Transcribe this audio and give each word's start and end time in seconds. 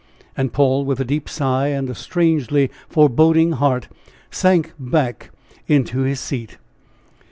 And 0.35 0.51
Paul, 0.51 0.83
with 0.83 0.99
a 0.99 1.05
deep 1.05 1.29
sigh 1.29 1.67
and 1.67 1.87
a 1.87 1.93
strangely 1.93 2.71
foreboding 2.89 3.51
heart, 3.51 3.87
sank 4.31 4.73
back 4.79 5.29
into 5.67 5.99
his 5.99 6.19
seat. 6.19 6.57